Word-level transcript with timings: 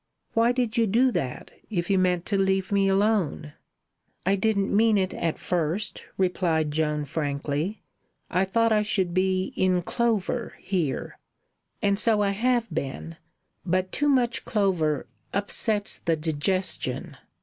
Why 0.33 0.51
did 0.51 0.77
you 0.79 0.87
do 0.87 1.11
that, 1.11 1.51
if 1.69 1.91
you 1.91 1.99
meant 1.99 2.25
to 2.25 2.35
leave 2.35 2.71
me 2.71 2.87
alone?" 2.89 3.53
"I 4.25 4.35
didn't 4.35 4.75
mean 4.75 4.97
it 4.97 5.13
at 5.13 5.37
first," 5.37 6.03
replied 6.17 6.71
Joan 6.71 7.05
frankly. 7.05 7.83
"I 8.27 8.45
thought 8.45 8.71
I 8.71 8.81
should 8.81 9.13
be 9.13 9.53
'in 9.55 9.83
clover' 9.83 10.55
here, 10.59 11.19
and 11.83 11.99
so 11.99 12.19
I 12.23 12.31
have 12.31 12.67
been; 12.73 13.17
but 13.63 13.91
too 13.91 14.09
much 14.09 14.43
clover 14.43 15.05
upsets 15.35 15.99
the 15.99 16.15
digestion. 16.15 17.17